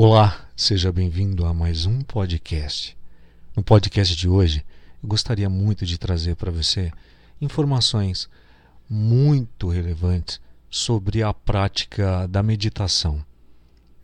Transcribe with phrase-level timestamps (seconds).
[0.00, 2.96] Olá, seja bem-vindo a mais um podcast.
[3.56, 4.64] No podcast de hoje,
[5.02, 6.92] eu gostaria muito de trazer para você
[7.40, 8.30] informações
[8.88, 10.40] muito relevantes
[10.70, 13.26] sobre a prática da meditação.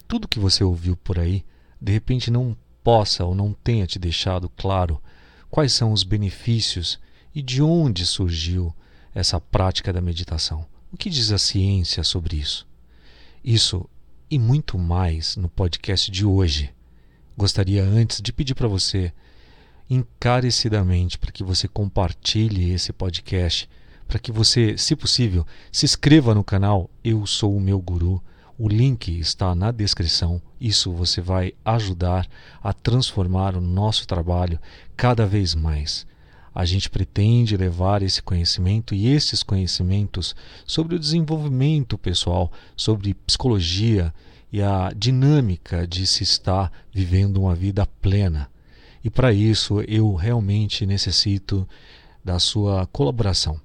[0.09, 1.45] Tudo que você ouviu por aí,
[1.81, 5.01] de repente não possa ou não tenha te deixado claro
[5.49, 6.99] quais são os benefícios
[7.33, 8.75] e de onde surgiu
[9.15, 10.67] essa prática da meditação.
[10.93, 12.67] O que diz a ciência sobre isso?
[13.45, 13.89] Isso
[14.31, 16.73] e muito mais no podcast de hoje.
[17.37, 19.13] Gostaria antes de pedir para você
[19.89, 23.69] encarecidamente para que você compartilhe esse podcast,
[24.09, 28.23] para que você, se possível, se inscreva no canal Eu Sou o Meu Guru.
[28.59, 30.41] O link está na descrição.
[30.61, 32.29] Isso você vai ajudar
[32.63, 34.61] a transformar o nosso trabalho
[34.97, 36.07] cada vez mais.
[36.55, 44.15] A gente pretende levar esse conhecimento e esses conhecimentos sobre o desenvolvimento pessoal, sobre psicologia
[44.53, 48.49] e a dinâmica de se estar vivendo uma vida plena.
[49.03, 51.69] E para isso eu realmente necessito
[52.25, 53.61] da sua colaboração.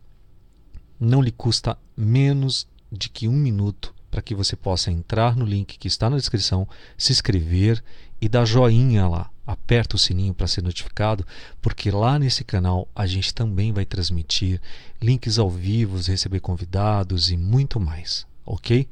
[0.99, 5.77] Não lhe custa menos de que um minuto para que você possa entrar no link
[5.77, 7.83] que está na descrição, se inscrever
[8.19, 9.29] e dar joinha lá.
[9.49, 11.25] Aperta o sininho para ser notificado,
[11.59, 14.61] porque lá nesse canal a gente também vai transmitir
[15.01, 18.87] links ao vivo, receber convidados e muito mais, ok?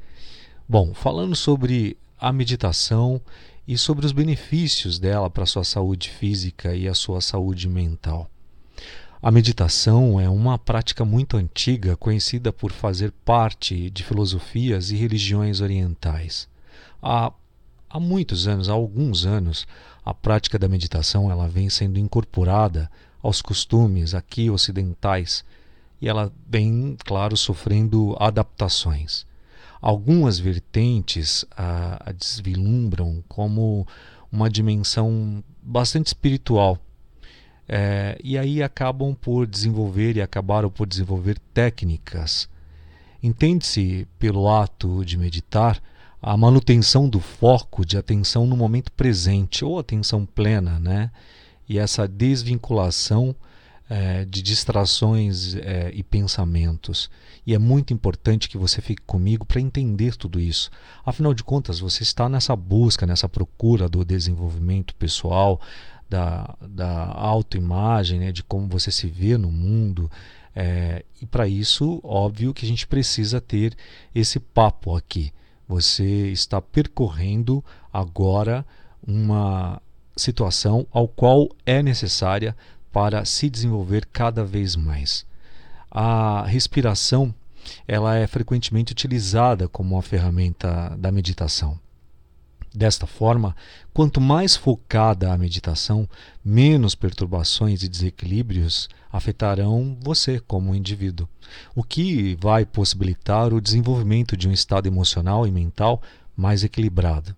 [0.68, 3.20] Bom, falando sobre a meditação
[3.68, 8.28] e sobre os benefícios dela para a sua saúde física e a sua saúde mental.
[9.22, 15.60] A meditação é uma prática muito antiga, conhecida por fazer parte de filosofias e religiões
[15.60, 16.48] orientais.
[17.00, 17.32] Há,
[17.88, 19.68] há muitos anos, há alguns anos,
[20.08, 22.90] a prática da meditação ela vem sendo incorporada
[23.22, 25.44] aos costumes aqui ocidentais
[26.00, 29.26] e ela vem, claro, sofrendo adaptações.
[29.82, 33.86] Algumas vertentes a, a desvilumbram como
[34.32, 36.78] uma dimensão bastante espiritual
[37.68, 42.48] é, e aí acabam por desenvolver e acabaram por desenvolver técnicas.
[43.22, 45.78] Entende-se pelo ato de meditar
[46.20, 51.10] a manutenção do foco de atenção no momento presente ou atenção plena, né?
[51.68, 53.34] E essa desvinculação
[53.88, 57.10] é, de distrações é, e pensamentos.
[57.46, 60.70] E é muito importante que você fique comigo para entender tudo isso.
[61.04, 65.60] Afinal de contas, você está nessa busca, nessa procura do desenvolvimento pessoal,
[66.08, 70.10] da, da autoimagem, né, de como você se vê no mundo.
[70.54, 73.76] É, e para isso, óbvio que a gente precisa ter
[74.14, 75.32] esse papo aqui.
[75.68, 77.62] Você está percorrendo
[77.92, 78.64] agora
[79.06, 79.80] uma
[80.16, 82.56] situação ao qual é necessária
[82.90, 85.26] para se desenvolver cada vez mais.
[85.90, 87.34] A respiração
[87.86, 91.78] ela é frequentemente utilizada como uma ferramenta da meditação.
[92.78, 93.56] Desta forma,
[93.92, 96.08] quanto mais focada a meditação,
[96.44, 101.28] menos perturbações e desequilíbrios afetarão você como indivíduo,
[101.74, 106.00] o que vai possibilitar o desenvolvimento de um estado emocional e mental
[106.36, 107.34] mais equilibrado.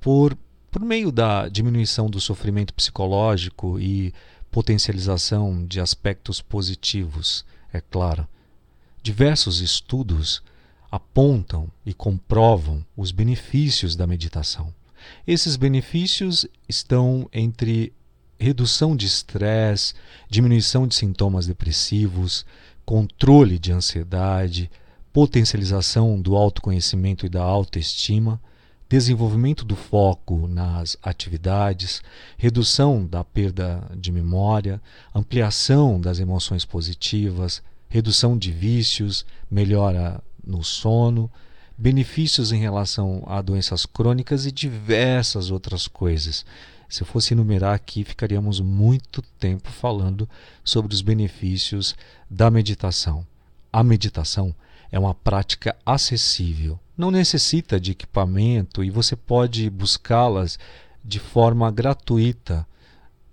[0.00, 0.34] Por,
[0.70, 4.14] por meio da diminuição do sofrimento psicológico e
[4.50, 8.26] potencialização de aspectos positivos, é claro.
[9.02, 10.42] Diversos estudos
[10.94, 14.72] apontam e comprovam os benefícios da meditação.
[15.26, 17.92] Esses benefícios estão entre
[18.38, 19.94] redução de estresse,
[20.30, 22.46] diminuição de sintomas depressivos,
[22.86, 24.70] controle de ansiedade,
[25.12, 28.40] potencialização do autoconhecimento e da autoestima,
[28.88, 32.02] desenvolvimento do foco nas atividades,
[32.38, 34.80] redução da perda de memória,
[35.12, 41.30] ampliação das emoções positivas, redução de vícios, melhora no sono,
[41.76, 46.44] benefícios em relação a doenças crônicas e diversas outras coisas.
[46.88, 50.28] Se eu fosse enumerar aqui, ficaríamos muito tempo falando
[50.62, 51.96] sobre os benefícios
[52.30, 53.26] da meditação.
[53.72, 54.54] A meditação
[54.92, 60.58] é uma prática acessível, não necessita de equipamento e você pode buscá-las
[61.04, 62.64] de forma gratuita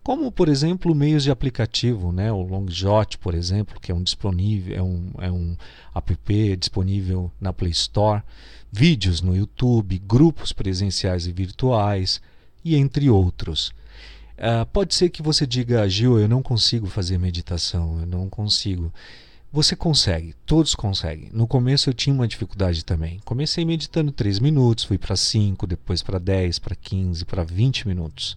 [0.04, 2.32] como por exemplo meios de aplicativo, né?
[2.32, 5.56] o Longshot, por exemplo, que é um disponível, é um, é um
[5.94, 8.24] app disponível na Play Store,
[8.72, 12.22] vídeos no YouTube, grupos presenciais e virtuais
[12.64, 13.72] e entre outros.
[14.38, 18.92] Uh, pode ser que você diga, Gil, eu não consigo fazer meditação, eu não consigo.
[19.54, 21.30] Você consegue, todos conseguem.
[21.32, 23.20] No começo eu tinha uma dificuldade também.
[23.24, 28.36] Comecei meditando 3 minutos, fui para 5, depois para 10, para 15, para 20 minutos.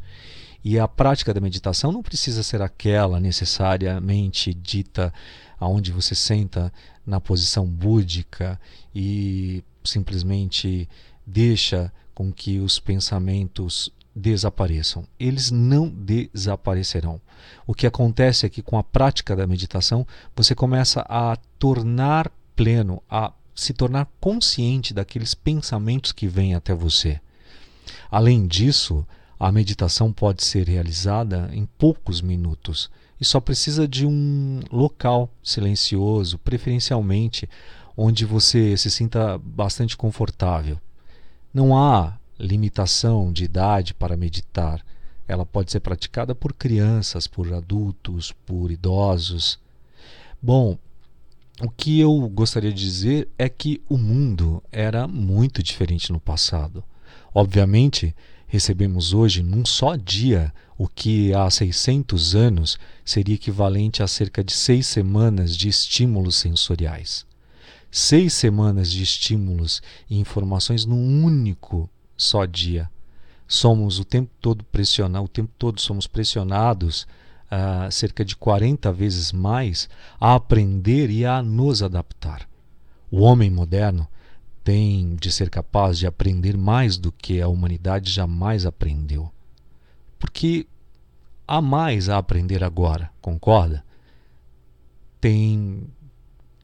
[0.64, 5.12] E a prática da meditação não precisa ser aquela necessariamente dita
[5.60, 6.72] aonde você senta
[7.06, 8.58] na posição búdica
[8.94, 10.88] e simplesmente
[11.26, 15.06] deixa com que os pensamentos desapareçam.
[15.18, 17.20] Eles não desaparecerão.
[17.66, 23.02] O que acontece é que com a prática da meditação, você começa a tornar pleno,
[23.10, 27.20] a se tornar consciente daqueles pensamentos que vêm até você.
[28.10, 29.06] Além disso,
[29.44, 36.38] a meditação pode ser realizada em poucos minutos e só precisa de um local silencioso,
[36.38, 37.46] preferencialmente
[37.94, 40.80] onde você se sinta bastante confortável.
[41.52, 44.82] Não há limitação de idade para meditar.
[45.28, 49.58] Ela pode ser praticada por crianças, por adultos, por idosos.
[50.40, 50.78] Bom,
[51.60, 56.82] o que eu gostaria de dizer é que o mundo era muito diferente no passado.
[57.34, 64.42] Obviamente, recebemos hoje, num só dia, o que há 600 anos seria equivalente a cerca
[64.42, 67.26] de seis semanas de estímulos sensoriais.
[67.90, 69.80] Seis semanas de estímulos
[70.10, 72.90] e informações num único só dia.
[73.46, 77.06] Somos o tempo todo pressionados, o tempo todo somos pressionados
[77.44, 79.88] uh, cerca de 40 vezes mais
[80.20, 82.48] a aprender e a nos adaptar.
[83.10, 84.08] O homem moderno
[84.64, 89.30] tem de ser capaz de aprender mais do que a humanidade jamais aprendeu.
[90.18, 90.66] Porque
[91.46, 93.84] há mais a aprender agora, concorda?
[95.20, 95.86] Tem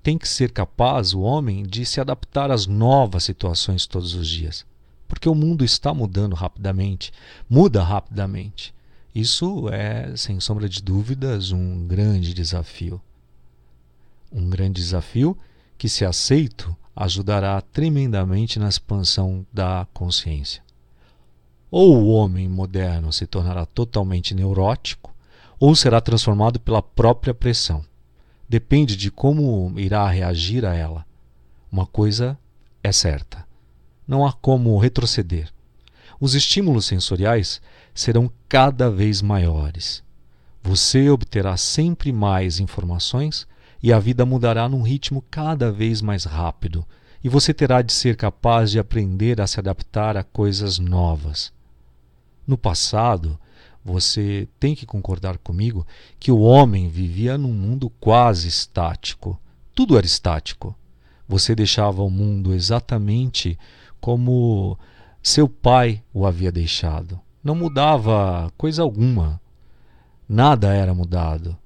[0.03, 4.65] tem que ser capaz o homem de se adaptar às novas situações todos os dias
[5.11, 7.13] porque o mundo está mudando rapidamente,
[7.49, 8.73] muda rapidamente.
[9.13, 13.03] Isso é, sem sombra de dúvidas, um grande desafio.
[14.31, 15.37] Um grande desafio
[15.77, 20.63] que, se aceito, ajudará tremendamente na expansão da consciência.
[21.71, 25.11] Ou o homem moderno se tornará totalmente neurótico,
[25.59, 27.83] ou será transformado pela própria pressão.
[28.47, 31.07] Depende de como irá reagir a ela.
[31.73, 32.39] Uma coisa
[32.83, 33.47] é certa:
[34.07, 35.51] não há como retroceder.
[36.21, 37.63] Os estímulos sensoriais
[37.95, 40.03] serão cada vez maiores.
[40.63, 43.49] Você obterá sempre mais informações
[43.83, 46.85] e a vida mudará num ritmo cada vez mais rápido,
[47.23, 51.53] e você terá de ser capaz de aprender a se adaptar a coisas novas.
[52.47, 53.39] No passado,
[53.85, 55.87] você tem que concordar comigo
[56.19, 59.39] que o homem vivia num mundo quase estático.
[59.75, 60.75] Tudo era estático.
[61.29, 63.59] Você deixava o mundo exatamente
[64.01, 64.79] como
[65.23, 67.21] seu pai o havia deixado.
[67.43, 69.41] Não mudava coisa alguma.
[70.29, 71.57] Nada era mudado.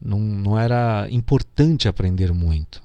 [0.00, 2.82] Não, não era importante aprender muito.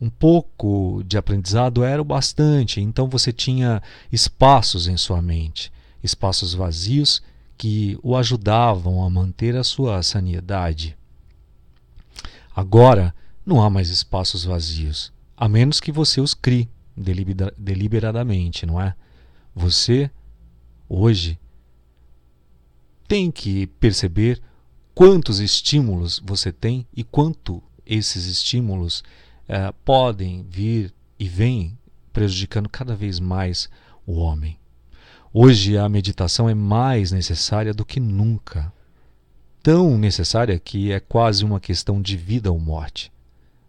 [0.00, 3.82] Um pouco de aprendizado era o bastante, então você tinha
[4.12, 5.72] espaços em sua mente,
[6.02, 7.20] espaços vazios
[7.56, 10.96] que o ajudavam a manter a sua sanidade.
[12.54, 13.12] Agora
[13.44, 16.68] não há mais espaços vazios, a menos que você os crie
[17.56, 18.94] deliberadamente, não é?
[19.54, 20.10] Você,
[20.88, 21.38] hoje,
[23.08, 24.40] tem que perceber
[24.98, 29.04] quantos estímulos você tem e quanto esses estímulos
[29.46, 31.78] eh, podem vir e vêm
[32.12, 33.70] prejudicando cada vez mais
[34.04, 34.58] o homem.
[35.32, 38.72] Hoje a meditação é mais necessária do que nunca.
[39.62, 43.12] Tão necessária que é quase uma questão de vida ou morte.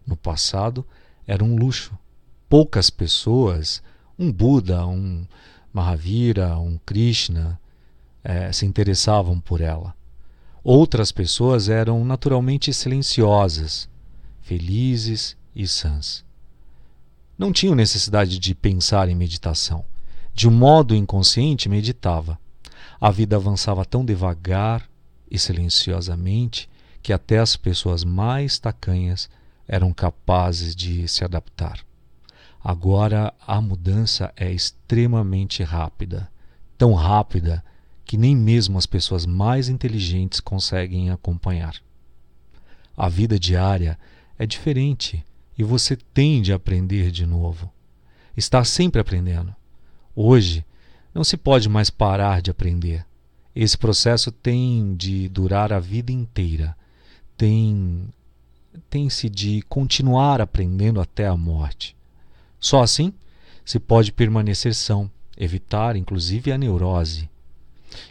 [0.04, 0.84] No passado
[1.28, 1.96] era um luxo
[2.48, 3.80] poucas pessoas,
[4.18, 5.24] um Buda, um
[5.72, 7.56] Mahavira, um Krishna,
[8.24, 9.94] é, se interessavam por ela.
[10.62, 13.88] Outras pessoas eram naturalmente silenciosas,
[14.42, 16.24] felizes e sãs.
[17.38, 19.84] Não tinham necessidade de pensar em meditação.
[20.34, 22.38] De um modo inconsciente, meditava.
[23.00, 24.86] A vida avançava tão devagar
[25.30, 26.68] e silenciosamente
[27.02, 29.30] que até as pessoas mais tacanhas
[29.66, 31.80] eram capazes de se adaptar.
[32.62, 36.30] Agora a mudança é extremamente rápida,
[36.76, 37.64] tão rápida
[38.10, 41.76] que nem mesmo as pessoas mais inteligentes conseguem acompanhar.
[42.96, 43.96] A vida diária
[44.36, 45.24] é diferente
[45.56, 47.72] e você tende a aprender de novo.
[48.36, 49.54] Está sempre aprendendo.
[50.12, 50.64] Hoje
[51.14, 53.06] não se pode mais parar de aprender.
[53.54, 56.76] Esse processo tem de durar a vida inteira.
[57.36, 58.08] Tem
[58.90, 61.94] tem-se de continuar aprendendo até a morte.
[62.58, 63.12] Só assim
[63.64, 67.30] se pode permanecer são, evitar inclusive a neurose.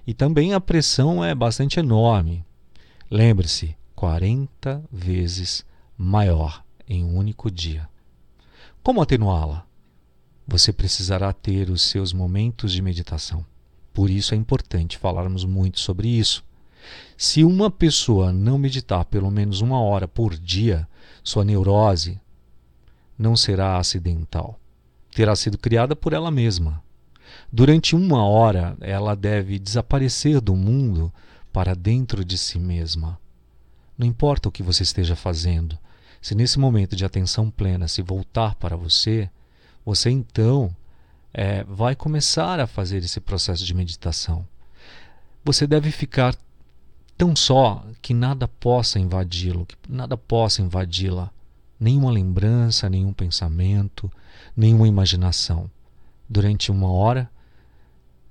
[0.06, 2.46] E também a pressão é bastante enorme.
[3.10, 5.66] Lembre-se, 40 vezes
[5.98, 7.88] maior em um único dia.
[8.82, 9.66] Como atenuá-la?
[10.48, 13.46] Você precisará ter os seus momentos de meditação.
[13.94, 16.44] Por isso é importante falarmos muito sobre isso.
[17.18, 20.88] Se uma pessoa não meditar pelo menos uma hora por dia,
[21.24, 22.20] sua neurose
[23.18, 24.58] não será acidental.
[25.14, 26.82] Terá sido criada por ela mesma.
[27.52, 31.12] Durante uma hora, ela deve desaparecer do mundo
[31.52, 33.20] para dentro de si mesma.
[33.98, 35.78] Não importa o que você esteja fazendo,
[36.22, 39.30] se nesse momento de atenção plena se voltar para você,
[39.86, 40.76] você então
[41.34, 44.46] é, vai começar a fazer esse processo de meditação.
[45.44, 46.36] Você deve ficar
[47.18, 51.32] tão só que nada possa invadi-lo, que nada possa invadi-la,
[51.80, 54.12] nenhuma lembrança, nenhum pensamento,
[54.56, 55.70] nenhuma imaginação.
[56.30, 57.30] Durante uma hora,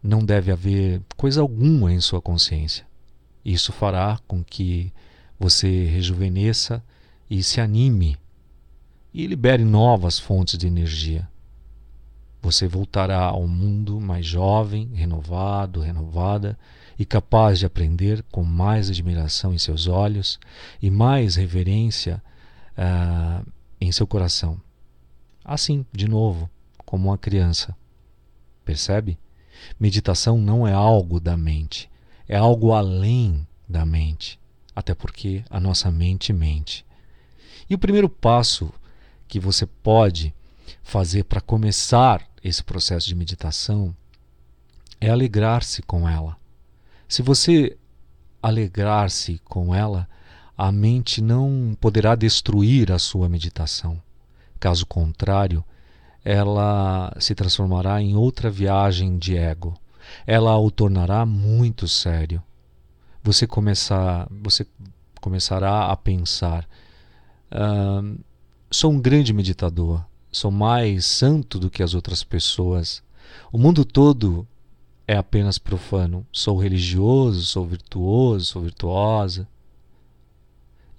[0.02, 2.86] não deve haver coisa alguma em sua consciência.
[3.44, 4.92] Isso fará com que
[5.38, 6.82] você rejuvenesça
[7.30, 8.16] e se anime
[9.12, 11.28] e libere novas fontes de energia.
[12.40, 16.58] Você voltará ao mundo mais jovem, renovado, renovada
[16.98, 20.38] e capaz de aprender com mais admiração em seus olhos
[20.80, 22.22] e mais reverência
[22.76, 23.46] uh,
[23.80, 24.60] em seu coração.
[25.44, 26.48] Assim, de novo,
[26.84, 27.76] como uma criança.
[28.64, 29.18] Percebe?
[29.78, 31.90] Meditação não é algo da mente,
[32.28, 34.38] é algo além da mente,
[34.74, 36.84] até porque a nossa mente mente.
[37.68, 38.72] E o primeiro passo
[39.26, 40.34] que você pode
[40.82, 43.94] fazer para começar esse processo de meditação
[45.00, 46.36] é alegrar-se com ela.
[47.08, 47.76] Se você
[48.42, 50.08] alegrar-se com ela,
[50.56, 54.00] a mente não poderá destruir a sua meditação.
[54.58, 55.64] Caso contrário,
[56.28, 59.72] ela se transformará em outra viagem de ego.
[60.26, 62.42] Ela o tornará muito sério.
[63.22, 64.66] Você começar, você
[65.22, 66.68] começará a pensar:
[68.70, 73.02] sou um grande meditador, sou mais santo do que as outras pessoas.
[73.50, 74.46] O mundo todo
[75.06, 76.26] é apenas profano.
[76.30, 79.48] Sou religioso, sou virtuoso, sou virtuosa.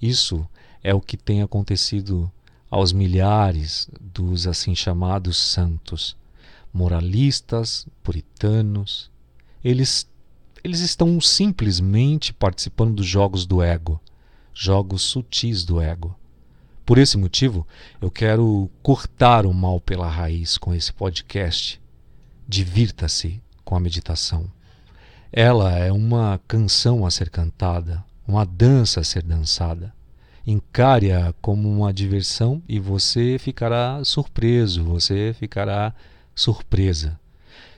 [0.01, 0.43] Isso
[0.83, 2.31] é o que tem acontecido
[2.69, 6.15] aos milhares dos assim chamados santos,
[6.73, 9.09] moralistas, puritanos.
[9.63, 10.07] Eles,
[10.63, 13.99] eles estão simplesmente participando dos jogos do ego,
[14.53, 16.15] jogos sutis do ego.
[16.85, 17.67] Por esse motivo,
[18.01, 21.79] eu quero cortar o mal pela raiz com esse podcast.
[22.47, 24.51] Divirta-se com a meditação.
[25.31, 29.93] Ela é uma canção a ser cantada, uma dança a ser dançada.
[30.51, 35.93] Encare-a como uma diversão e você ficará surpreso, você ficará
[36.33, 37.19] surpresa.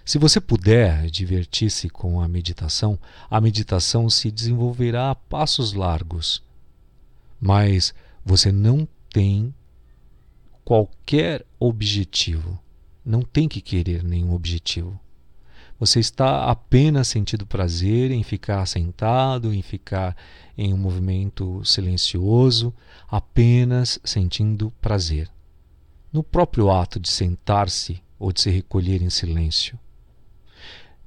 [0.05, 2.97] Se você puder divertir-se com a meditação,
[3.29, 6.41] a meditação se desenvolverá a passos largos.
[7.41, 9.53] Mas você não tem
[10.63, 12.57] qualquer objetivo.
[13.03, 14.97] Não tem que querer nenhum objetivo.
[15.81, 20.15] Você está apenas sentindo prazer em ficar sentado, em ficar
[20.55, 22.71] em um movimento silencioso,
[23.09, 25.27] apenas sentindo prazer.
[26.13, 29.79] No próprio ato de sentar-se ou de se recolher em silêncio.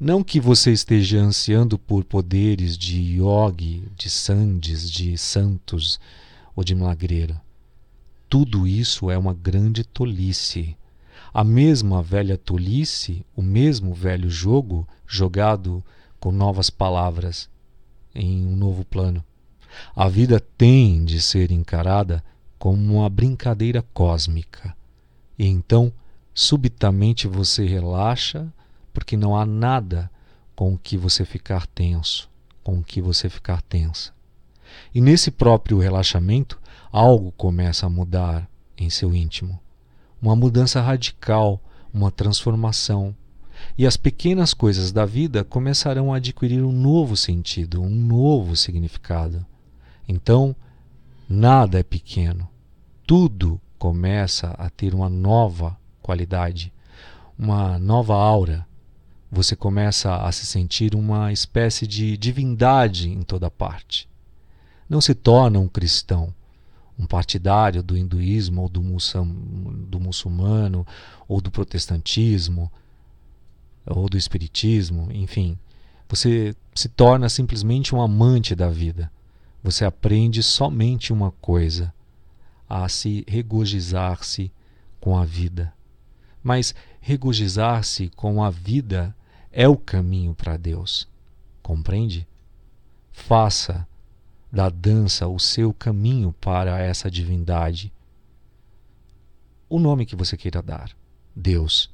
[0.00, 6.00] Não que você esteja ansiando por poderes de yogi, de sandis, de santos
[6.56, 7.40] ou de milagreiro.
[8.28, 10.76] Tudo isso é uma grande tolice.
[11.34, 15.84] A mesma velha tolice, o mesmo velho jogo jogado
[16.20, 17.50] com novas palavras
[18.14, 19.24] em um novo plano.
[19.96, 22.22] A vida tem de ser encarada
[22.56, 24.76] como uma brincadeira cósmica.
[25.36, 25.92] E então,
[26.32, 28.46] subitamente você relaxa,
[28.92, 30.08] porque não há nada
[30.54, 32.30] com o que você ficar tenso,
[32.62, 34.12] com o que você ficar tensa.
[34.94, 36.60] E nesse próprio relaxamento,
[36.92, 38.48] algo começa a mudar
[38.78, 39.63] em seu íntimo.
[40.24, 41.60] Uma mudança radical,
[41.92, 43.14] uma transformação.
[43.76, 49.44] E as pequenas coisas da vida começarão a adquirir um novo sentido, um novo significado.
[50.08, 50.56] Então,
[51.28, 52.48] nada é pequeno.
[53.06, 56.72] Tudo começa a ter uma nova qualidade,
[57.38, 58.66] uma nova aura.
[59.30, 64.08] Você começa a se sentir uma espécie de divindade em toda parte.
[64.88, 66.32] Não se torna um cristão,
[66.98, 70.86] um partidário do hinduísmo ou do, muçam, do muçulmano
[71.26, 72.70] ou do protestantismo
[73.86, 75.58] ou do espiritismo, enfim,
[76.08, 79.10] você se torna simplesmente um amante da vida.
[79.62, 81.92] Você aprende somente uma coisa:
[82.68, 84.52] a se regozijar-se
[85.00, 85.72] com a vida.
[86.42, 89.14] Mas regozijar-se com a vida
[89.50, 91.08] é o caminho para Deus.
[91.62, 92.26] Compreende?
[93.10, 93.86] Faça
[94.54, 97.92] da dança o seu caminho para essa divindade.
[99.68, 100.92] O nome que você queira dar,
[101.34, 101.90] Deus.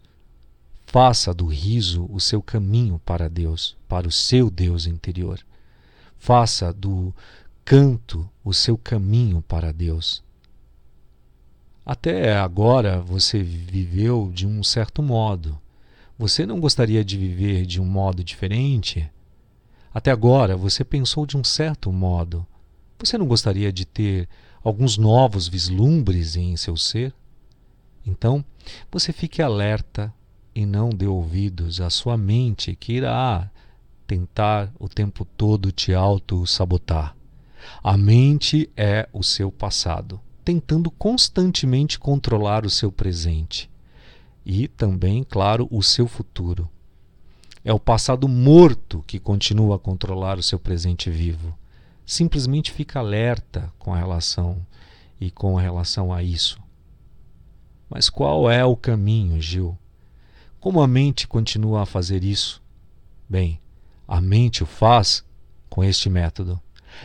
[0.84, 5.40] Faça do riso o seu caminho para Deus, para o seu Deus interior.
[6.18, 7.14] Faça do
[7.64, 10.22] canto o seu caminho para Deus.
[11.86, 15.58] Até agora você viveu de um certo modo.
[16.18, 19.10] Você não gostaria de viver de um modo diferente?
[19.94, 22.46] Até agora você pensou de um certo modo.
[23.02, 24.28] Você não gostaria de ter
[24.62, 27.14] alguns novos vislumbres em seu ser?
[28.06, 28.44] Então,
[28.92, 30.12] você fique alerta
[30.54, 33.50] e não dê ouvidos à sua mente que irá
[34.06, 37.16] tentar o tempo todo te auto-sabotar.
[37.82, 43.70] A mente é o seu passado, tentando constantemente controlar o seu presente
[44.44, 46.68] e também, claro, o seu futuro.
[47.64, 51.58] É o passado morto que continua a controlar o seu presente vivo.
[52.10, 54.66] Simplesmente fica alerta com a relação
[55.20, 56.58] e com relação a isso.
[57.88, 59.78] Mas qual é o caminho, Gil?
[60.58, 62.60] Como a mente continua a fazer isso?
[63.28, 63.60] Bem,
[64.08, 65.24] a mente o faz
[65.68, 66.60] com este método.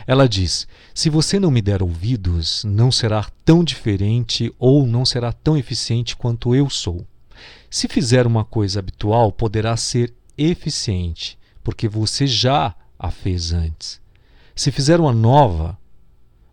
[0.08, 5.32] Ela diz: se você não me der ouvidos, não será tão diferente ou não será
[5.32, 7.06] tão eficiente quanto eu sou.
[7.70, 14.04] Se fizer uma coisa habitual, poderá ser eficiente, porque você já a fez antes.
[14.56, 15.78] Se fizer uma nova,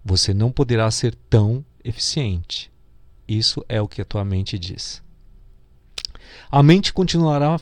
[0.04, 2.70] você não poderá ser tão eficiente.
[3.26, 5.02] Isso é o que a tua mente diz.
[6.52, 7.58] A mente continuará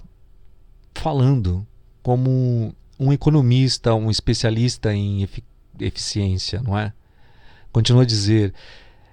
[0.96, 1.66] falando
[2.02, 5.46] como um economista, um especialista em efic
[5.80, 6.92] eficiência, não é?
[7.72, 8.52] Continua a dizer: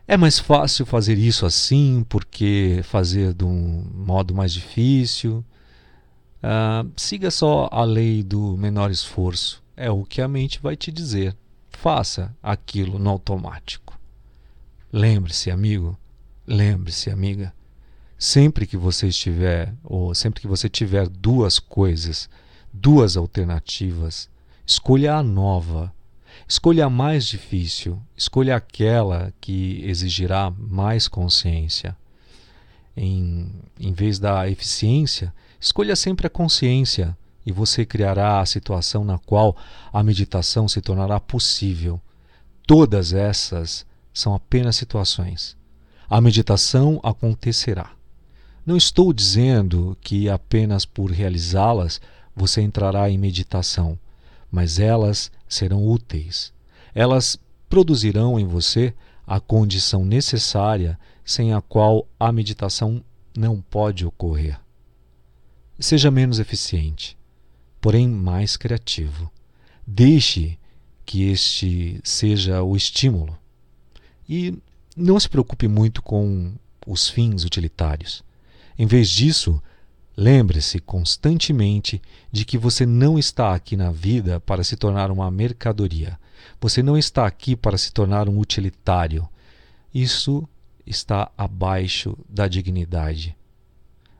[0.06, 5.44] é mais fácil fazer isso assim, porque fazer de um modo mais difícil.
[6.42, 9.62] Uh, siga só a lei do menor esforço.
[9.78, 11.36] É o que a mente vai te dizer.
[11.70, 13.98] Faça aquilo no automático.
[14.92, 15.96] Lembre-se, amigo,
[16.46, 17.54] lembre-se, amiga.
[18.18, 22.28] Sempre que você estiver, ou sempre que você tiver duas coisas,
[22.72, 24.28] duas alternativas,
[24.66, 25.94] escolha a nova
[26.46, 31.96] Escolha a mais difícil, escolha aquela que exigirá mais consciência.
[32.96, 37.16] Em, em vez da eficiência, escolha sempre a consciência
[37.48, 39.56] e você criará a situação na qual
[39.92, 42.00] a meditação se tornará possível.
[42.66, 45.56] Todas essas são apenas situações.
[46.08, 47.90] A meditação acontecerá.
[48.64, 52.00] Não estou dizendo que apenas por realizá-las
[52.36, 53.98] você entrará em meditação
[54.50, 56.52] mas elas serão úteis.
[56.94, 58.94] Elas produzirão em você
[59.26, 63.04] a condição necessária sem a qual a meditação
[63.36, 64.58] não pode ocorrer.
[65.78, 67.17] Seja menos eficiente,
[67.80, 69.30] porém mais criativo.
[69.86, 70.58] Deixe
[71.04, 73.36] que este seja o estímulo.
[74.28, 74.54] E
[74.96, 76.52] não se preocupe muito com
[76.86, 78.22] os fins utilitários.
[78.78, 79.60] Em vez disso,
[80.20, 86.18] Lembre-se constantemente de que você não está aqui na vida para se tornar uma mercadoria.
[86.60, 89.28] Você não está aqui para se tornar um utilitário.
[89.94, 90.42] Isso
[90.84, 93.36] está abaixo da dignidade.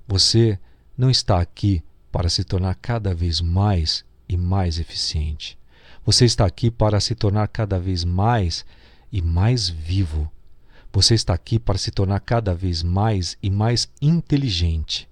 [0.07, 0.57] Você
[0.97, 5.59] não está aqui para se tornar cada vez mais e mais eficiente.
[6.05, 8.65] Você está aqui para se tornar cada vez mais
[9.13, 10.31] e mais vivo.
[10.93, 15.09] Você está aqui para se tornar cada vez mais e mais inteligente.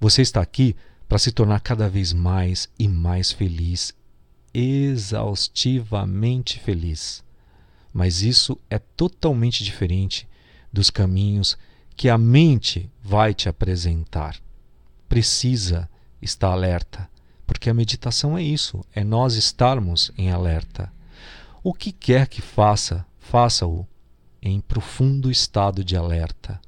[0.00, 0.74] Você está aqui
[1.08, 3.94] para se tornar cada vez mais e mais feliz,
[4.54, 7.22] exaustivamente feliz.
[7.92, 10.26] Mas isso é totalmente diferente
[10.72, 11.58] dos caminhos
[11.94, 14.40] que a mente vai te apresentar.
[15.08, 15.90] Precisa
[16.22, 17.08] estar alerta,
[17.46, 20.90] porque a meditação é isso, é nós estarmos em alerta.
[21.62, 23.86] O que quer que faça, faça-o
[24.40, 26.60] em profundo estado de alerta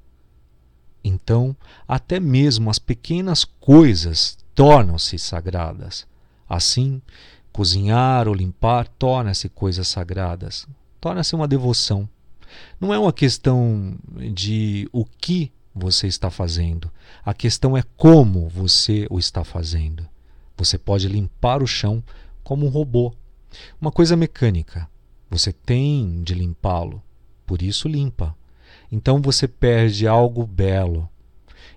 [1.04, 1.54] então,
[1.86, 6.06] até mesmo as pequenas coisas tornam-se sagradas.
[6.48, 7.02] Assim,
[7.52, 10.66] cozinhar ou limpar torna-se coisas sagradas,
[10.98, 12.08] torna-se uma devoção.
[12.80, 13.96] Não é uma questão
[14.32, 16.90] de o que você está fazendo,
[17.24, 20.06] a questão é como você o está fazendo.
[20.56, 22.02] Você pode limpar o chão
[22.42, 23.12] como um robô,
[23.80, 24.88] uma coisa mecânica.
[25.28, 27.02] Você tem de limpá-lo,
[27.46, 28.36] por isso limpa
[28.94, 31.08] então você perde algo belo.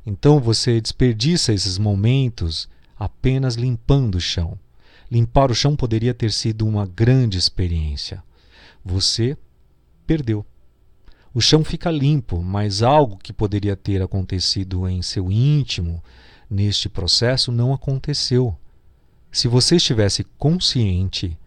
[0.06, 4.58] Então você desperdiça esses momentos apenas limpando o chão.
[5.10, 8.24] Limpar o chão poderia ter sido uma grande experiência.
[8.86, 9.38] Você
[10.06, 10.46] perdeu.
[11.38, 16.04] O chão fica limpo, mas algo que poderia ter acontecido em seu íntimo
[16.50, 18.58] neste processo não aconteceu.
[19.32, 21.38] Se você estivesse consciente,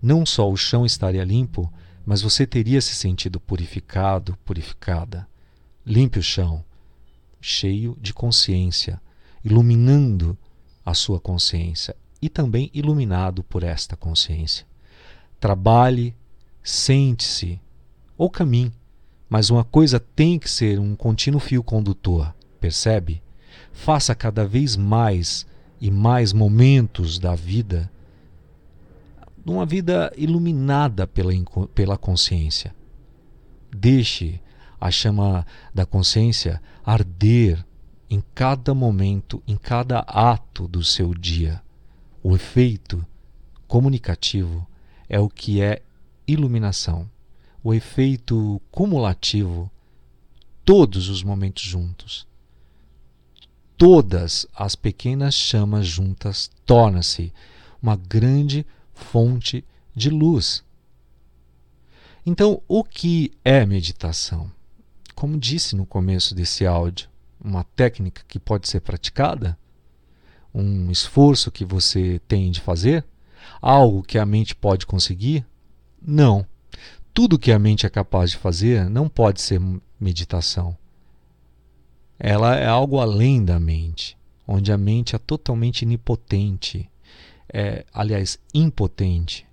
[0.00, 1.70] não só o chão estaria limpo,
[2.06, 5.28] mas você teria se sentido purificado, purificada.
[5.84, 6.64] Limpe o chão,
[7.38, 8.98] cheio de consciência,
[9.44, 10.34] iluminando
[10.82, 14.66] a sua consciência e também iluminado por esta consciência.
[15.38, 16.16] Trabalhe,
[16.62, 17.60] sente-se
[18.16, 18.72] ou caminhe,
[19.28, 23.22] mas uma coisa tem que ser um contínuo fio condutor, percebe?
[23.76, 25.46] faça cada vez mais
[25.80, 27.92] e mais momentos da vida
[29.44, 31.30] numa vida iluminada pela,
[31.72, 32.74] pela consciência.
[33.70, 34.40] Deixe
[34.80, 37.64] a chama da consciência arder
[38.10, 41.62] em cada momento, em cada ato do seu dia.
[42.22, 43.06] O efeito
[43.68, 44.66] comunicativo
[45.08, 45.82] é o que é
[46.26, 47.08] iluminação.
[47.68, 49.68] O efeito cumulativo,
[50.64, 52.24] todos os momentos juntos.
[53.76, 57.32] Todas as pequenas chamas juntas torna-se
[57.82, 59.64] uma grande fonte
[59.96, 60.62] de luz.
[62.24, 64.48] Então, o que é meditação?
[65.16, 67.08] Como disse no começo desse áudio,
[67.44, 69.58] uma técnica que pode ser praticada,
[70.54, 73.04] um esforço que você tem de fazer,
[73.60, 75.44] algo que a mente pode conseguir?
[76.00, 76.46] Não.
[77.16, 79.58] Tudo que a mente é capaz de fazer não pode ser
[79.98, 80.76] meditação.
[82.18, 86.90] Ela é algo além da mente, onde a mente é totalmente inipotente,
[87.50, 89.46] é, aliás, impotente.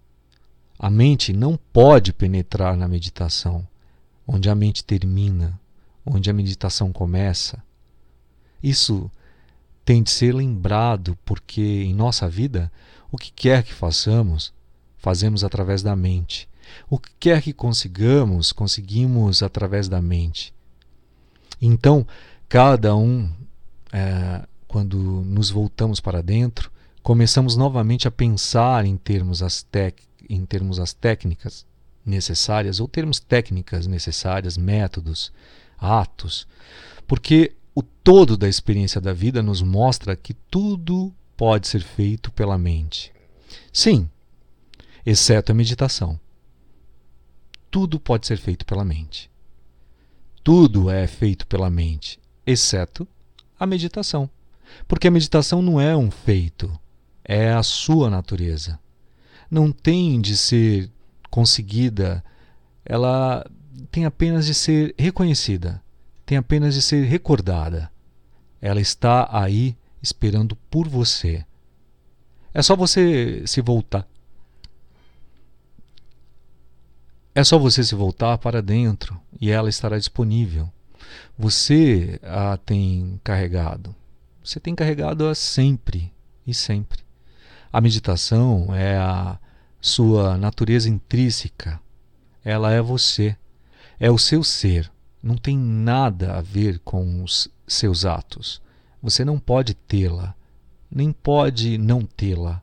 [0.78, 3.66] A mente não pode penetrar na meditação,
[4.28, 5.58] onde a mente termina,
[6.06, 7.64] onde a meditação começa.
[8.62, 9.10] Isso
[9.86, 12.70] tem de ser lembrado porque em nossa vida,
[13.10, 14.54] o que quer que façamos,
[14.98, 16.52] fazemos através da mente.
[16.90, 20.54] O que quer que consigamos, conseguimos através da mente.
[21.62, 22.06] Então,
[22.50, 23.32] cada um,
[23.92, 26.72] é, quando nos voltamos para dentro,
[27.02, 31.66] começamos novamente a pensar em termos as, tec em termos as técnicas
[32.06, 35.32] necessárias, ou termos técnicas necessárias, métodos,
[35.78, 36.48] atos,
[37.08, 42.58] porque o todo da experiência da vida nos mostra que tudo pode ser feito pela
[42.58, 43.12] mente.
[43.72, 44.10] Sim,
[45.06, 46.20] exceto a meditação.
[47.74, 49.30] Tudo pode ser feito pela mente.
[50.44, 53.08] Tudo é feito pela mente, exceto
[53.60, 54.30] a meditação.
[54.88, 56.72] Porque a meditação não é um feito,
[57.24, 58.80] é a sua natureza.
[59.50, 60.92] Não tem de ser
[61.30, 62.24] conseguida,
[62.86, 63.46] ela
[63.90, 65.84] tem apenas de ser reconhecida
[66.26, 67.92] tem apenas de ser recordada.
[68.62, 71.46] Ela está aí esperando por você.
[72.54, 74.08] É só você se voltar.
[77.36, 80.70] É só você se voltar para dentro e ela estará disponível.
[81.38, 83.96] Você a tem carregado.
[84.44, 86.14] Você tem carregado-a sempre
[86.46, 87.00] e sempre.
[87.72, 89.40] A meditação é a
[89.82, 91.80] sua natureza intrínseca.
[92.44, 93.36] Ela é você.
[94.00, 94.94] É o seu ser
[95.24, 98.62] não tem nada a ver com os seus atos.
[99.02, 100.36] Você não pode tê-la,
[100.92, 102.62] nem pode não tê-la.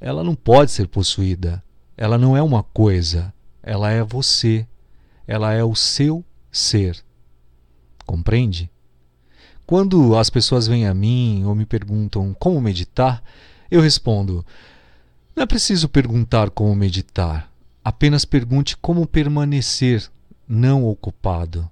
[0.00, 1.62] Ela não pode ser possuída.
[1.96, 3.33] Ela não é uma coisa.
[3.64, 4.66] Ela é você.
[5.26, 6.22] Ela é o seu
[6.52, 7.02] ser.
[8.04, 8.70] Compreende?
[9.66, 13.24] Quando as pessoas vêm a mim ou me perguntam como meditar,
[13.70, 14.44] eu respondo:
[15.34, 17.50] não é preciso perguntar como meditar.
[17.82, 20.10] Apenas pergunte como permanecer
[20.46, 21.68] não ocupado.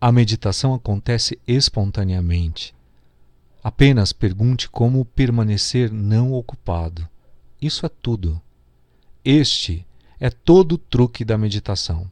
[0.00, 2.74] A meditação acontece espontaneamente.
[3.62, 7.08] Apenas pergunte como permanecer não ocupado.
[7.62, 8.40] Isso é tudo.
[9.24, 9.85] Este
[10.18, 12.10] é todo o truque da meditação.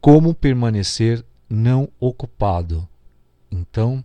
[0.00, 2.88] Como permanecer não ocupado.
[3.50, 4.04] Então,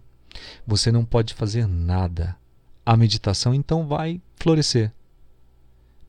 [0.66, 2.36] você não pode fazer nada.
[2.86, 4.92] A meditação então vai florescer.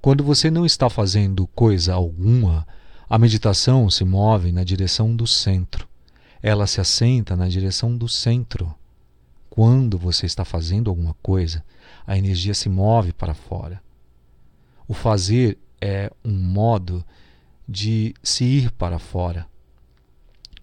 [0.01, 2.67] Quando você não está fazendo coisa alguma,
[3.09, 5.87] a meditação se move na direção do centro.
[6.43, 8.75] Ela se assenta na direção do centro.
[9.49, 11.63] Quando você está fazendo alguma coisa,
[12.07, 13.83] a energia se move para fora.
[14.89, 17.05] O fazer é um modo
[17.69, 19.45] de se ir para fora.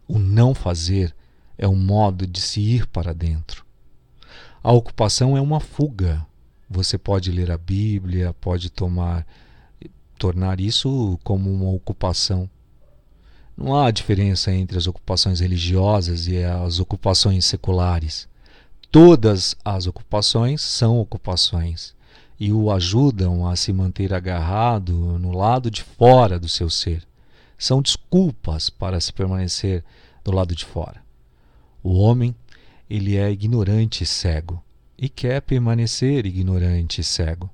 [0.08, 1.13] O não fazer
[1.58, 3.65] é um modo de se ir para dentro.
[4.63, 6.25] A ocupação é uma fuga.
[6.69, 9.27] Você pode ler a Bíblia, pode tomar
[10.17, 12.49] tornar isso como uma ocupação.
[13.58, 18.27] Não há diferença entre as ocupações religiosas e as ocupações seculares.
[18.89, 21.93] Todas as ocupações são ocupações
[22.39, 27.04] e o ajudam a se manter agarrado no lado de fora do seu ser.
[27.58, 29.84] São desculpas para se permanecer
[30.23, 31.02] do lado de fora.
[31.84, 32.34] O homem,
[32.89, 34.63] ele é ignorante e cego
[34.97, 37.49] e quer permanecer ignorante e cego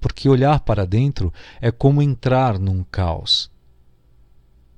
[0.00, 3.50] porque olhar para dentro é como entrar num caos.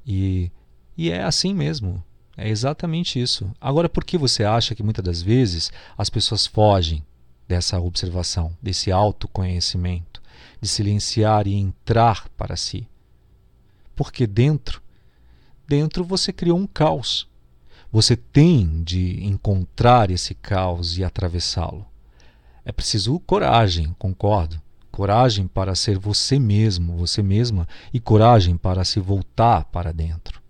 [0.04, 0.50] E,
[0.96, 2.02] e é assim mesmo.
[2.36, 3.50] É exatamente isso.
[3.60, 7.04] Agora, por que você acha que muitas das vezes as pessoas fogem
[7.46, 10.22] dessa observação, desse autoconhecimento,
[10.60, 12.88] de silenciar e entrar para si?
[13.94, 14.82] Porque dentro,
[15.66, 17.28] dentro você criou um caos.
[17.90, 21.84] Você tem de encontrar esse caos e atravessá-lo.
[22.64, 24.60] É preciso coragem, concordo.
[24.90, 30.40] Coragem para ser você mesmo, você mesma, e coragem para se voltar para dentro.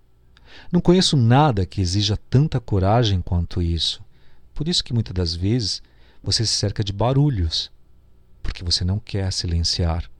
[0.70, 4.02] Não conheço nada que exija tanta coragem quanto isso.
[4.54, 5.82] Por isso que muitas das vezes
[6.22, 7.70] você se cerca de barulhos,
[8.42, 10.10] porque você não quer silenciar.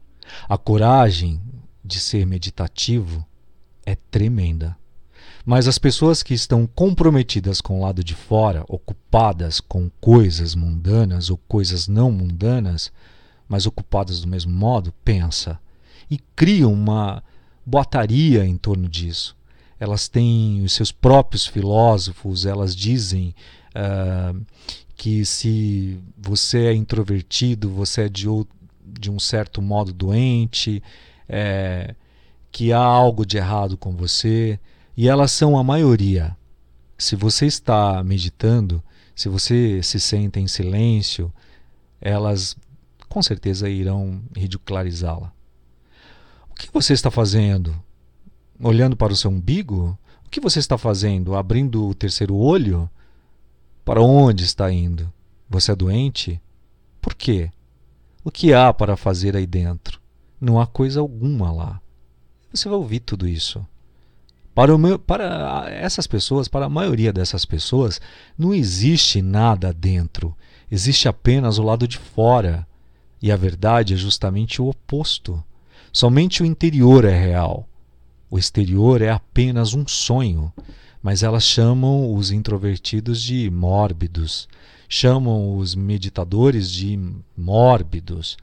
[0.49, 1.41] A coragem
[1.85, 3.27] de ser meditativo
[3.85, 4.77] é tremenda.
[5.45, 11.31] Mas as pessoas que estão comprometidas com o lado de fora, ocupadas com coisas mundanas
[11.31, 12.93] ou coisas não mundanas,
[13.49, 15.59] mas ocupadas do mesmo modo, pensa
[16.11, 17.23] e criam uma
[17.67, 19.37] boataria em torno disso.
[19.81, 23.35] Elas têm os seus próprios filósofos, elas dizem
[23.75, 24.41] uh,
[25.03, 28.27] que se você é introvertido, você é de,
[28.87, 30.81] de um certo modo doente,
[31.29, 31.97] é,
[32.53, 34.61] que há algo de errado com você
[34.97, 36.37] e elas são a maioria.
[36.97, 38.81] Se você está meditando,
[39.13, 41.33] se você se sente em silêncio,
[42.01, 42.57] elas
[43.09, 45.33] com certeza irão ridicularizá-la.
[46.49, 47.75] O que você está fazendo?
[48.63, 49.99] Olhando para o seu umbigo?
[50.25, 51.35] O que você está fazendo?
[51.35, 52.89] Abrindo o terceiro olho?
[53.85, 55.13] Para onde está indo?
[55.51, 56.41] Você é doente?
[57.01, 57.51] Por quê?
[58.23, 60.01] O que há para fazer aí dentro?
[60.41, 61.81] Não há coisa alguma lá.
[62.53, 63.67] Você vai ouvir tudo isso.
[64.55, 68.01] Para, meu, para essas pessoas, para a maioria dessas pessoas,
[68.39, 70.37] não existe nada dentro,
[70.71, 72.67] existe apenas o lado de fora.
[73.21, 75.43] E a verdade é justamente o oposto.
[75.93, 77.69] Somente o interior é real.
[78.31, 80.53] O exterior é apenas um sonho.
[81.03, 84.49] Mas elas chamam os introvertidos de mórbidos,
[84.89, 86.99] chamam os meditadores de
[87.37, 88.37] mórbidos.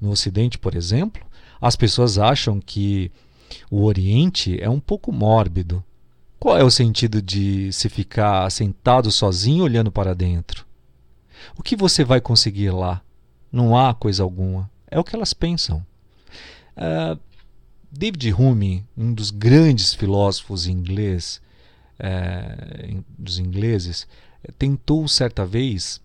[0.00, 1.24] No Ocidente, por exemplo,
[1.60, 3.10] as pessoas acham que
[3.70, 5.82] o Oriente é um pouco mórbido.
[6.38, 10.66] Qual é o sentido de se ficar sentado sozinho olhando para dentro?
[11.56, 13.00] O que você vai conseguir lá?
[13.50, 14.70] Não há coisa alguma.
[14.90, 15.84] É o que elas pensam.
[16.76, 17.18] Uh,
[17.90, 21.40] David Hume, um dos grandes filósofos inglês,
[22.00, 24.06] uh, dos ingleses,
[24.58, 26.00] tentou certa vez,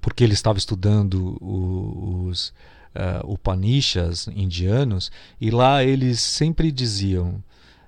[0.00, 2.52] porque ele estava estudando os
[2.94, 5.10] uh, Upanishads indianos,
[5.40, 7.42] e lá eles sempre diziam: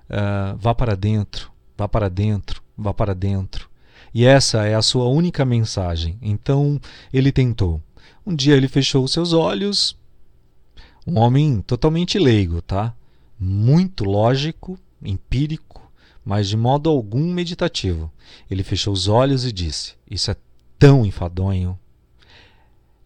[0.09, 3.69] uh, vá para dentro, vá para dentro, vá para dentro.
[4.13, 6.17] E essa é a sua única mensagem.
[6.21, 6.79] Então
[7.11, 7.81] ele tentou.
[8.25, 9.97] Um dia ele fechou seus olhos,
[11.05, 12.93] um homem totalmente leigo, tá?
[13.39, 15.82] Muito lógico, empírico,
[16.23, 18.11] mas de modo algum meditativo.
[18.49, 20.35] Ele fechou os olhos e disse: Isso é
[20.79, 21.77] tão enfadonho,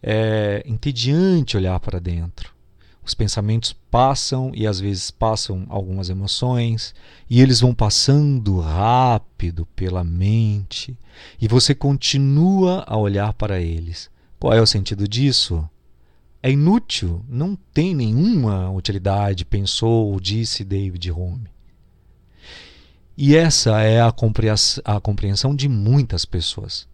[0.02, 2.56] é entediante olhar para dentro.
[3.04, 6.94] Os pensamentos passam e às vezes passam algumas emoções,
[7.28, 10.94] e eles vão passando rápido pela mente,
[11.40, 14.10] e você continua a olhar para eles.
[14.38, 15.66] Qual é o sentido disso?
[16.42, 21.48] É inútil, não tem nenhuma utilidade, pensou ou disse David Hume.
[23.20, 24.12] E essa é a
[25.00, 26.88] compreensão de muitas pessoas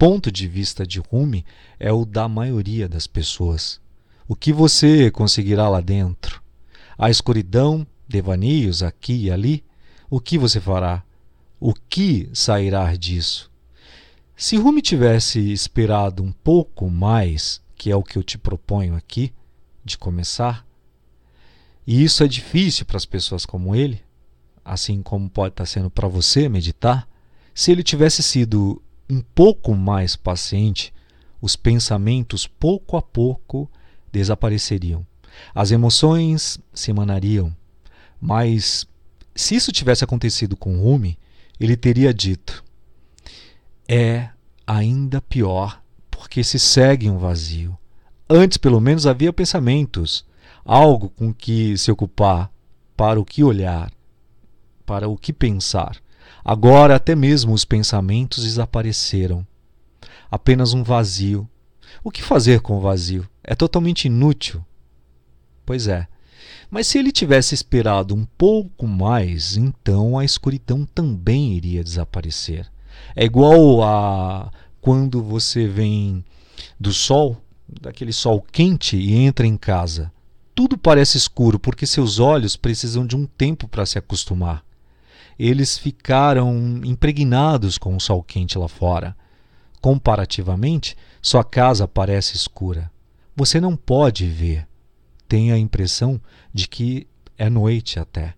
[0.00, 1.44] ponto de vista de Rumi
[1.78, 3.78] é o da maioria das pessoas.
[4.26, 6.42] O que você conseguirá lá dentro?
[6.96, 9.62] A escuridão, devaneios aqui e ali?
[10.08, 11.04] O que você fará?
[11.60, 13.50] O que sairá disso?
[14.34, 19.34] Se Rumi tivesse esperado um pouco mais, que é o que eu te proponho aqui,
[19.84, 20.66] de começar,
[21.86, 24.02] e isso é difícil para as pessoas como ele,
[24.70, 27.08] assim como pode estar sendo para você meditar,
[27.52, 28.80] se ele tivesse sido
[29.10, 30.94] um pouco mais paciente,
[31.42, 33.68] os pensamentos pouco a pouco
[34.12, 35.04] desapareceriam.
[35.52, 37.54] As emoções se emanariam.
[38.20, 38.86] Mas
[39.34, 41.18] se isso tivesse acontecido com Rumi,
[41.58, 42.62] ele teria dito:
[43.88, 44.28] é
[44.64, 47.76] ainda pior, porque se segue um vazio.
[48.28, 50.24] Antes, pelo menos, havia pensamentos,
[50.64, 52.52] algo com que se ocupar,
[52.96, 53.90] para o que olhar,
[54.90, 55.98] para o que pensar.
[56.44, 59.46] Agora até mesmo os pensamentos desapareceram.
[60.28, 61.48] Apenas um vazio.
[62.02, 63.24] O que fazer com o vazio?
[63.44, 64.64] É totalmente inútil.
[65.64, 66.08] Pois é.
[66.68, 72.68] Mas se ele tivesse esperado um pouco mais, então a escuridão também iria desaparecer.
[73.14, 74.50] É igual a
[74.80, 76.24] quando você vem
[76.80, 77.40] do sol,
[77.80, 80.10] daquele sol quente e entra em casa.
[80.52, 84.68] Tudo parece escuro porque seus olhos precisam de um tempo para se acostumar
[85.42, 89.16] eles ficaram impregnados com o sol quente lá fora.
[89.80, 92.90] Comparativamente, sua casa parece escura.
[93.34, 94.68] Você não pode ver.
[95.26, 96.20] Tem a impressão
[96.52, 97.06] de que
[97.38, 98.34] é noite até.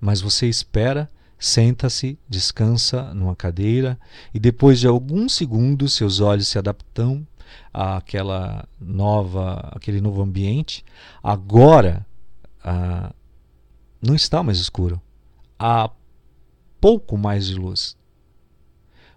[0.00, 4.00] Mas você espera, senta-se, descansa numa cadeira
[4.32, 7.26] e depois de alguns segundos seus olhos se adaptam
[7.74, 10.82] àquela nova, aquele novo ambiente,
[11.22, 12.06] agora
[12.64, 13.12] ah,
[14.00, 14.98] não está mais escuro.
[15.58, 15.90] Há
[16.80, 17.96] pouco mais de luz.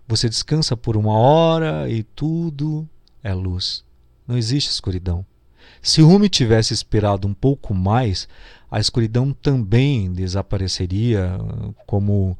[0.08, 2.88] Você descansa por uma hora e tudo
[3.24, 3.84] é luz.
[4.28, 5.26] Não existe escuridão.
[5.82, 8.28] Se Rumi tivesse esperado um pouco mais,
[8.69, 11.38] a escuridão também desapareceria
[11.86, 12.38] como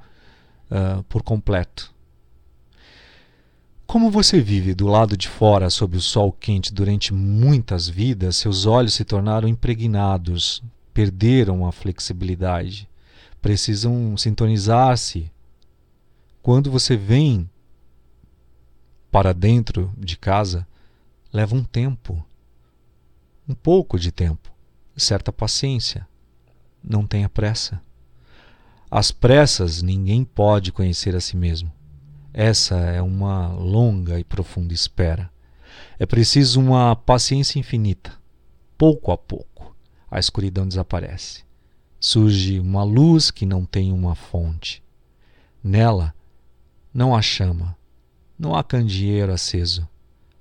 [0.70, 1.94] uh, por completo.
[3.86, 8.66] Como você vive do lado de fora sob o sol quente durante muitas vidas, seus
[8.66, 12.88] olhos se tornaram impregnados, perderam a flexibilidade,
[13.42, 15.32] precisam sintonizar-se.
[16.42, 17.50] Quando você vem
[19.12, 20.68] para dentro de casa,
[21.34, 22.24] leva um tempo,
[23.48, 24.52] um pouco de tempo,
[24.96, 26.08] certa paciência.
[26.84, 27.82] Não tenha pressa.
[28.90, 31.72] As pressas ninguém pode conhecer a si mesmo.
[32.34, 35.30] Essa é uma longa e profunda espera.
[36.00, 38.14] É preciso uma paciência infinita.
[38.78, 39.76] Pouco a pouco,
[40.10, 41.44] a escuridão desaparece.
[42.04, 44.82] Surge uma luz que não tem uma fonte.
[45.64, 46.16] Nela
[46.92, 47.78] não há chama,
[48.40, 49.88] não há candeeiro aceso,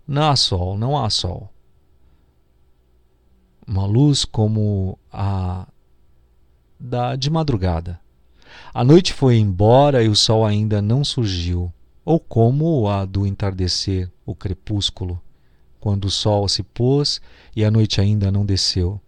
[0.08, 1.52] não há sol, não há sol.
[3.66, 5.68] Uma luz como a
[6.78, 8.00] da de madrugada.
[8.72, 11.70] A noite foi embora e o sol ainda não surgiu
[12.06, 15.20] ou como a do entardecer, o crepúsculo,
[15.78, 17.20] quando o sol se pôs
[17.54, 18.98] e a noite ainda não desceu.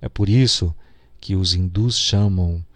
[0.00, 0.72] É por isso
[1.22, 2.66] que os hindus chamam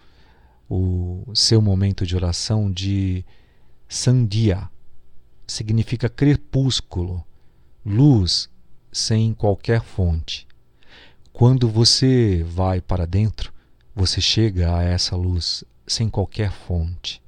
[0.69, 3.25] o seu momento de oração de
[3.89, 4.69] Sandhya.
[5.45, 7.25] Significa crepúsculo,
[7.85, 8.49] luz
[8.89, 10.47] sem qualquer fonte.
[11.33, 13.53] Quando você vai para dentro,
[13.93, 17.21] você chega a essa luz sem qualquer fonte.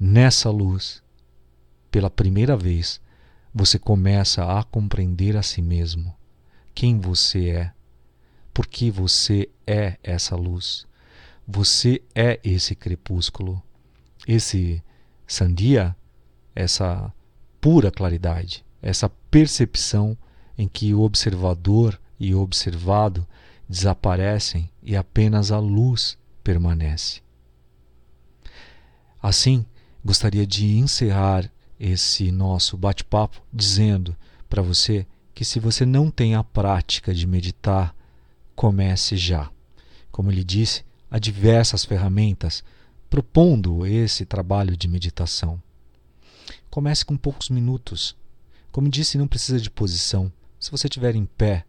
[0.00, 1.02] Nessa luz,
[1.90, 3.02] pela primeira vez,
[3.54, 6.16] você começa a compreender a si mesmo
[6.74, 7.73] quem você é,
[8.54, 10.86] porque você é essa luz,
[11.46, 13.60] você é esse crepúsculo,
[14.26, 14.82] esse
[15.26, 15.94] sandia,
[16.54, 17.12] essa
[17.60, 20.16] pura claridade, essa percepção
[20.56, 23.26] em que o observador e o observado
[23.68, 27.22] desaparecem e apenas a luz permanece.
[29.20, 29.64] Assim,
[30.04, 34.14] gostaria de encerrar esse nosso bate-papo dizendo
[34.48, 37.93] para você que se você não tem a prática de meditar,
[38.54, 39.50] comece já.
[40.10, 42.64] Como ele disse, há diversas ferramentas
[43.10, 45.62] propondo esse trabalho de meditação.
[46.70, 48.16] Comece com poucos minutos.
[48.72, 50.32] Como disse, não precisa de posição.
[50.58, 51.64] Se você estiver em pé,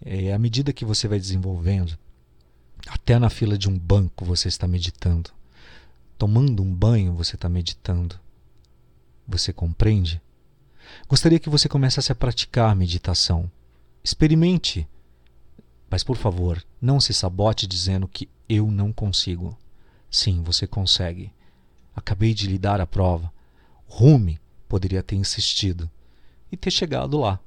[0.00, 1.98] é, à medida que você vai desenvolvendo,
[2.86, 5.30] até na fila de um banco você está meditando.
[6.16, 8.18] Tomando um banho você está meditando.
[9.26, 10.22] Você compreende?
[11.06, 13.50] Gostaria que você começasse a praticar meditação.
[14.02, 14.88] Experimente.
[15.90, 19.56] Mas, por favor, não se sabote dizendo que eu não consigo.
[20.10, 21.32] Sim, você consegue.
[21.94, 23.32] Acabei de lhe dar a prova.
[23.86, 25.90] Rumi poderia ter insistido
[26.52, 27.40] e ter chegado lá.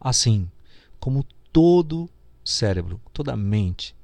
[0.00, 0.50] Assim
[0.98, 2.10] como todo
[2.44, 3.94] cérebro, toda mente,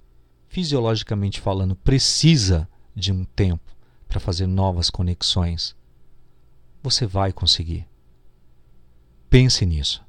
[0.49, 3.73] fisiologicamente falando, precisa de um tempo
[4.09, 5.75] para fazer novas conexões
[6.83, 7.87] você vai conseguir.
[9.31, 10.05] Pense nisso.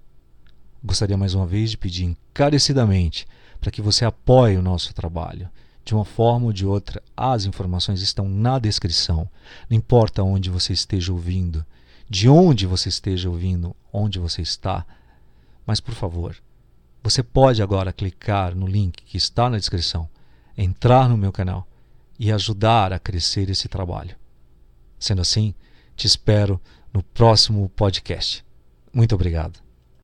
[0.84, 3.26] Gostaria mais uma vez de pedir encarecidamente
[3.64, 5.50] para que você apoie o nosso trabalho.
[5.86, 9.30] De uma forma ou de outra, as informações estão na descrição.
[9.70, 11.66] Não importa onde você esteja ouvindo,
[12.10, 14.86] de onde você esteja ouvindo, onde você está.
[15.66, 16.36] Mas, por favor,
[17.02, 20.10] você pode agora clicar no link que está na descrição,
[20.58, 21.66] entrar no meu canal
[22.20, 24.18] e ajudar a crescer esse trabalho.
[25.00, 25.56] Sendo assim,
[25.96, 26.60] te espero
[26.92, 28.44] no próximo podcast.
[28.94, 29.63] Muito obrigado.